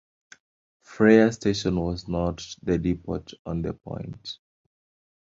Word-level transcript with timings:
Frayser 0.83 1.31
Station 1.31 1.79
was 1.79 2.07
not 2.07 2.43
the 2.63 2.79
depot 2.79 3.23
on 3.45 3.61
The 3.61 3.73
Point. 3.73 4.39